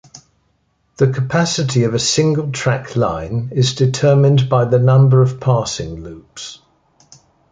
The 0.97 1.11
capacity 1.11 1.83
of 1.83 1.93
a 1.93 1.99
single-track 1.99 2.95
line 2.95 3.49
is 3.53 3.75
determined 3.75 4.49
by 4.49 4.65
the 4.65 4.79
number 4.79 5.21
of 5.21 5.39
passing 5.39 6.01
loops. 6.03 6.57